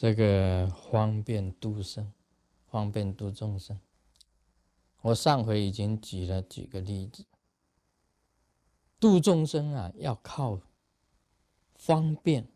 [0.00, 2.12] 这个方便度生，
[2.68, 3.80] 方便度众生。
[5.00, 7.26] 我上回已经举了几个例子，
[9.00, 10.60] 度众生啊，要靠
[11.74, 12.48] 方便，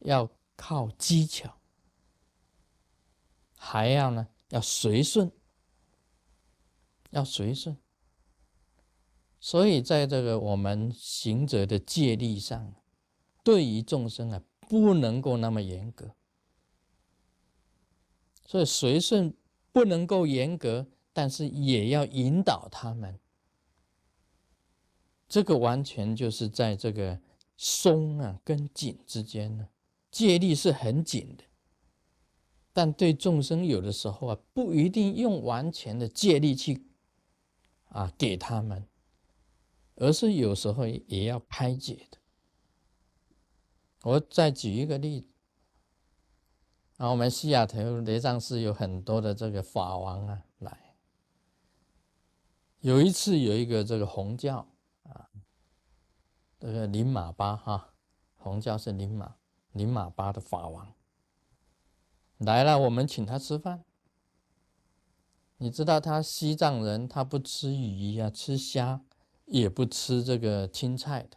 [0.00, 1.60] 要靠技巧，
[3.56, 5.30] 还要呢，要随顺，
[7.10, 7.76] 要随顺。
[9.38, 12.74] 所以，在这个我们行者的戒律上，
[13.44, 16.14] 对于众生啊，不能够那么严格。
[18.46, 19.34] 所以随顺
[19.70, 23.20] 不能够严格，但是也要引导他们。
[25.28, 27.20] 这个完全就是在这个
[27.58, 29.68] 松啊跟紧之间呢，
[30.10, 31.44] 戒力是很紧的，
[32.72, 36.82] 但对众生有的时候啊，不一定用完全的戒力去
[37.90, 38.88] 啊给他们。
[39.96, 42.16] 而是有时候也要开解的。
[44.02, 45.28] 我再举一个例子，
[46.96, 50.96] 啊，我们西雅图雷藏寺有很多的这个法王啊来。
[52.80, 54.66] 有一次有一个这个红教
[55.04, 55.30] 啊，
[56.58, 57.94] 这个林马巴哈，
[58.36, 59.36] 红教是林马
[59.72, 60.92] 林马巴的法王
[62.38, 63.84] 来了，我们请他吃饭。
[65.58, 69.02] 你知道他西藏人，他不吃鱼呀，吃虾。
[69.46, 71.36] 也不吃这个青菜的，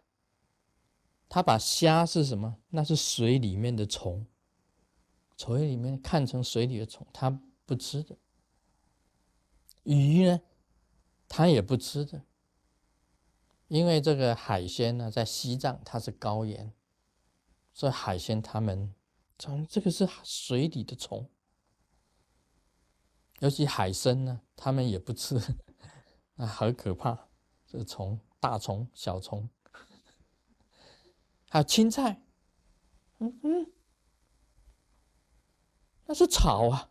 [1.28, 2.58] 他把虾是什么？
[2.70, 4.26] 那是水里面的虫，
[5.38, 8.18] 水里面看成水里的虫，他不吃的。
[9.84, 10.42] 鱼呢，
[11.28, 12.24] 他也不吃的，
[13.68, 16.74] 因为这个海鲜呢，在西藏它是高原，
[17.74, 18.94] 所以海鲜他们
[19.38, 21.30] 从这个是水里的虫，
[23.40, 25.40] 尤其海参呢，他们也不吃，
[26.36, 27.28] 那好可怕。
[27.68, 29.50] 这虫、大虫、小虫，
[31.50, 32.22] 还有青菜，
[33.20, 33.72] 嗯嗯，
[36.06, 36.90] 那是草啊，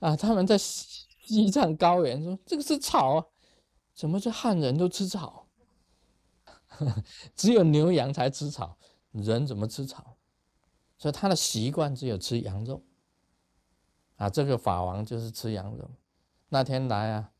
[0.00, 3.26] 啊，他们在西藏高原说这个是草啊，
[3.94, 5.48] 怎么这汉人都吃草？
[7.34, 8.78] 只有牛羊才吃草，
[9.10, 10.16] 人怎么吃草？
[10.98, 12.82] 所以他的习惯只有吃羊肉，
[14.16, 15.90] 啊，这个法王就是吃羊肉，
[16.50, 17.32] 那天来啊。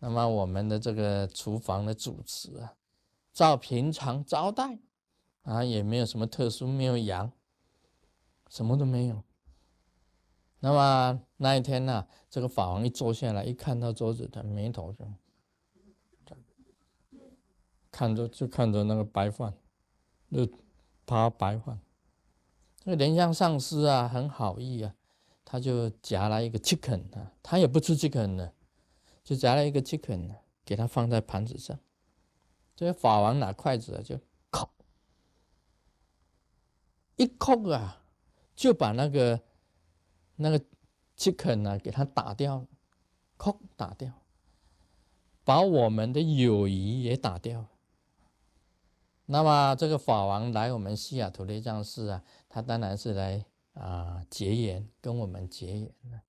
[0.00, 2.74] 那么我们的这个厨房的主持啊，
[3.32, 4.78] 照平常招待
[5.42, 7.32] 啊，也没有什么特殊，没有羊，
[8.48, 9.22] 什么都没有。
[10.60, 15.06] 那么那一天呢，这个法王一坐下来，一看到桌子，他眉头就
[17.90, 19.54] 看着就看着那个白饭，
[20.30, 20.48] 就
[21.04, 21.80] 扒白饭。
[22.84, 24.94] 这个莲香上师啊，很好意啊，
[25.44, 28.52] 他就夹了一个 chicken 啊，他也不吃 chicken 的。
[29.24, 31.78] 就夹了一个 chicken，给他放在盘子上。
[32.74, 34.18] 这个法王拿筷子啊就，
[37.18, 38.02] 一扣啊，
[38.56, 39.38] 就把那个
[40.36, 40.58] 那个
[41.18, 42.66] chicken 啊给他打掉，
[43.36, 44.10] 扣打掉，
[45.44, 47.66] 把我们的友谊也打掉。
[49.26, 56.22] 那么这个法王来我们西雅图的藏寺啊，他当然是来啊结缘，跟我们结缘的。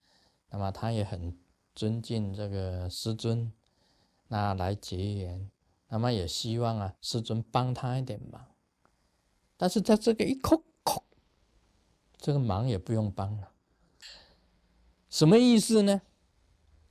[0.49, 1.39] 那么他也很。
[1.75, 3.53] 尊敬这个师尊，
[4.27, 5.49] 那来结缘，
[5.87, 8.45] 那么也希望啊，师尊帮他一点忙。
[9.55, 10.63] 但是他这个一扣扣，
[12.19, 13.51] 这个忙也不用帮了。
[15.09, 16.01] 什么意思呢？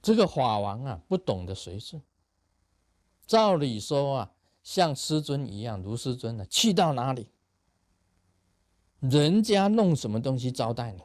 [0.00, 2.03] 这个法王啊，不懂得随顺。
[3.27, 7.31] 照理说啊，像师尊一样，如师尊的，去到哪里，
[9.00, 11.03] 人家弄什么东西招待你，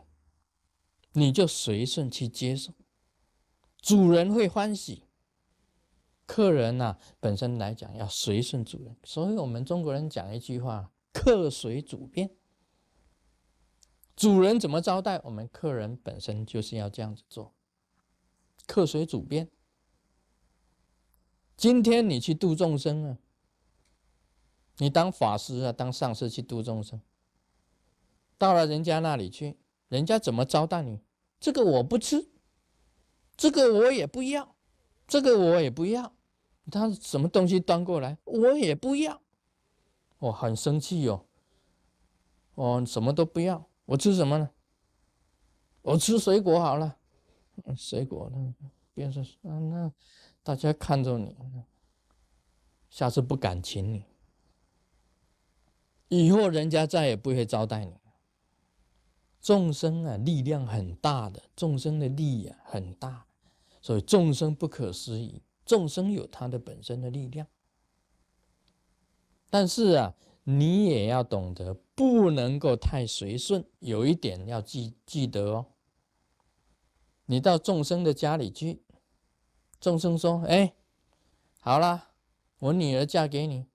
[1.12, 2.74] 你就随顺去接受。
[3.82, 5.04] 主人会欢喜，
[6.26, 12.32] 客人呐本身来讲要随顺主人，所以我们中国人讲一句话：客随主便。
[14.16, 17.54] 主人怎么招待我们，客人本身就是要这样子做，
[18.68, 19.50] 客随主便。
[21.58, 23.18] 今天你去度众生啊，
[24.78, 27.02] 你当法师啊，当上师去度众生，
[28.38, 29.58] 到了人家那里去，
[29.88, 31.00] 人家怎么招待你？
[31.40, 32.30] 这个我不吃。
[33.36, 34.56] 这个我也不要，
[35.08, 36.14] 这个我也不要，
[36.70, 39.22] 他什么东西端过来我也不要，
[40.20, 41.26] 我很生气哟。
[42.54, 44.50] 我什么都不要，我吃什么呢？
[45.82, 46.98] 我吃水果好了，
[47.76, 48.56] 水果呢？
[48.94, 49.92] 别说啊，那
[50.44, 51.36] 大家看着你，
[52.90, 54.06] 下次不敢请你，
[56.10, 57.94] 以后人家再也不会招待你。
[59.42, 63.26] 众生啊，力量很大的，众生的力啊很大，
[63.82, 65.42] 所以众生不可思议。
[65.66, 67.48] 众生有他的本身的力量，
[69.50, 70.14] 但是啊，
[70.44, 73.66] 你也要懂得，不能够太随顺。
[73.80, 75.68] 有一点要记记得哦。
[77.26, 78.84] 你到众生的家里去，
[79.80, 80.74] 众生说：“哎，
[81.60, 82.12] 好啦，
[82.60, 83.66] 我女儿嫁给你，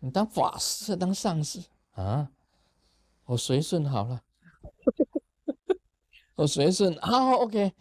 [0.00, 1.62] 你当法师当上师
[1.92, 2.32] 啊？
[3.26, 4.24] 我随顺好了，
[6.34, 7.72] 我随顺好，OK。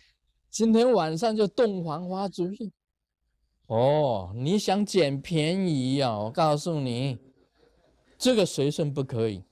[0.51, 2.71] 今天晚上就洞房花烛夜。
[3.71, 6.19] 哦，你想捡便宜呀？
[6.19, 7.17] 我告诉你，
[8.17, 9.45] 这个随顺不可以。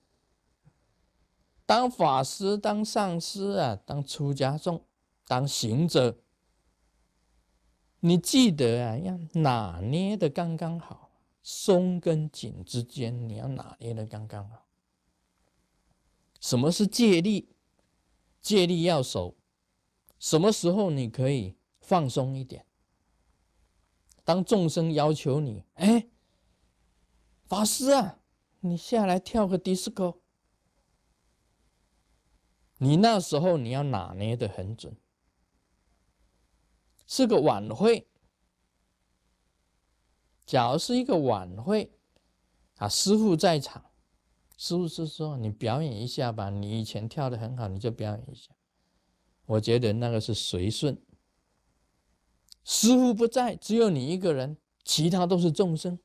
[1.66, 4.84] 当法师、当上师啊，当出家众、
[5.26, 6.18] 当行者，
[8.02, 11.12] 你记得啊，要拿捏的刚刚好，
[11.42, 14.68] 松跟紧之间，你要拿捏的刚刚好。
[16.42, 17.56] 什么是借力？
[18.42, 19.38] 借力要守。
[20.20, 22.66] 什么时候你可以放松一点？
[24.30, 26.08] 当众生要求你，哎，
[27.48, 28.20] 法师啊，
[28.60, 30.20] 你下来跳个迪斯科。
[32.78, 34.96] 你那时候你要拿捏的很准，
[37.08, 38.08] 是个晚会。
[40.46, 41.92] 假如是一个晚会，
[42.76, 43.84] 啊，师傅在场，
[44.56, 48.52] 师傅是说你表演一下吧，你以前跳的很好，你就表演一下。
[49.48, 50.96] 我觉得那个是随顺。
[52.64, 56.00] 师傅不在，只有你一个人，其他都是众生。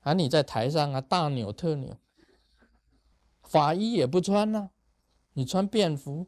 [0.00, 1.96] 啊，你在台上啊，大扭特扭，
[3.42, 4.70] 法衣也不穿呢。
[5.34, 6.26] 你穿便服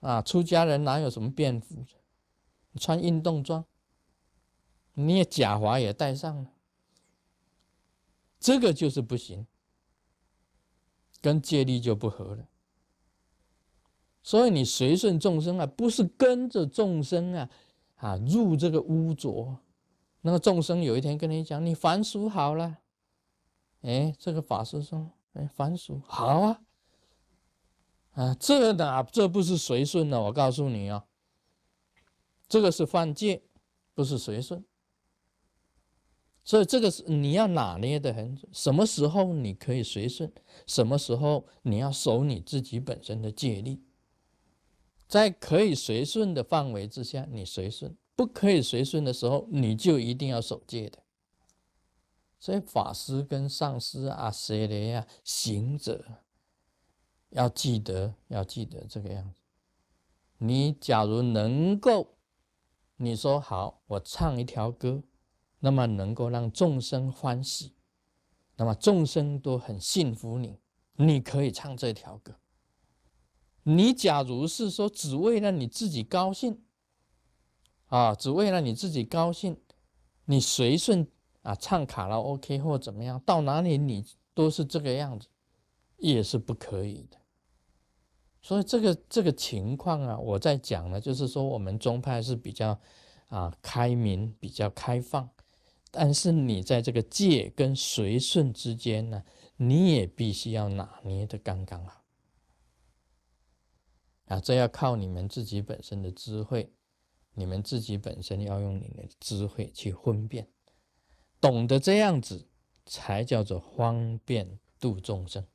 [0.00, 0.22] 啊？
[0.22, 1.84] 出家人哪有什么便服？
[2.70, 3.64] 你穿运动装，
[4.94, 6.52] 你也假华也戴上了，
[8.40, 9.46] 这个就是不行，
[11.20, 12.48] 跟戒律就不合了。
[14.24, 17.50] 所以你随顺众生啊，不是跟着众生啊
[17.96, 19.58] 啊入这个污浊。
[20.22, 22.78] 那个众生有一天跟你讲，你凡俗好了，
[23.82, 26.60] 哎，这个法师说，哎，凡俗好啊。
[28.12, 30.22] 啊，这哪这不是随顺呢？
[30.22, 31.04] 我告诉你啊，
[32.48, 33.42] 这个是犯戒，
[33.92, 34.64] 不是随顺。
[36.42, 40.32] 所以这个是你要拿捏的很准，什么时候你可以随顺，
[40.66, 43.82] 什么时候你要守你自己本身的戒律。
[45.06, 50.98] 在可以随顺的范围之下，你随顺；不可以随顺的时候，你就一定要守戒的。
[52.40, 56.04] 所以法师跟上师啊、谁雷啊、行者。
[57.30, 59.40] 要记得，要记得这个样子。
[60.38, 62.14] 你假如能够，
[62.96, 65.02] 你说好，我唱一条歌，
[65.58, 67.74] 那么能够让众生欢喜，
[68.56, 70.60] 那么众生都很信服你，
[70.96, 72.36] 你可以唱这条歌。
[73.64, 76.62] 你假如是说只为了你自己高兴，
[77.86, 79.56] 啊，只为了你自己高兴，
[80.26, 81.06] 你随顺
[81.42, 85.28] 啊唱卡拉 OK 或怎么样，到哪里你都是这个样子，
[85.96, 87.18] 也是不可以的。
[88.42, 92.78] 所以这个这个情况啊，我在讲呢，就是说我们宗派是比较
[93.28, 95.26] 啊开明、比较开放，
[95.90, 99.24] 但是你在这个戒跟随顺之间呢，
[99.56, 102.03] 你也必须要拿捏的刚刚好
[104.26, 106.72] 啊，这要靠你们自己本身的智慧，
[107.34, 110.48] 你们自己本身要用你的智慧去分辨，
[111.40, 112.48] 懂得这样子，
[112.86, 115.46] 才叫做方便度众生。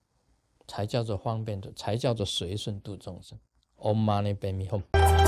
[0.67, 3.39] 才叫做方便度，才叫做随顺度众生。
[3.77, 5.18] Om Mani Padme Hum。